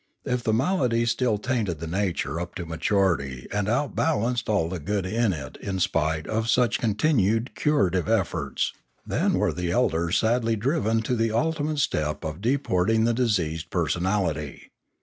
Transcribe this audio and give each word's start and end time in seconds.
If 0.25 0.43
the 0.43 0.51
malady 0.51 1.05
still 1.05 1.37
tainted 1.37 1.79
the 1.79 1.85
nature 1.85 2.39
up 2.41 2.55
to 2.55 2.65
maturity 2.65 3.47
and 3.53 3.69
outbalanced 3.69 4.49
all 4.49 4.67
the 4.67 4.79
good 4.79 5.05
in 5.05 5.31
it 5.31 5.57
in 5.61 5.79
spite 5.79 6.25
of 6.25 6.49
such 6.49 6.79
continued 6.79 7.53
curative 7.53 8.09
efforts, 8.09 8.73
then 9.05 9.33
were 9.33 9.53
the 9.53 9.69
elders 9.69 10.17
sadly 10.17 10.55
driven 10.55 11.03
to 11.03 11.15
the 11.15 11.29
ultimate 11.31 11.77
step 11.77 12.23
of 12.23 12.41
deporting 12.41 13.03
the 13.03 13.13
diseased 13.13 13.69
personality. 13.69 14.71